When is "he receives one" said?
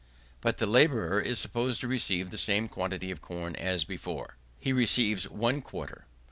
4.59-5.61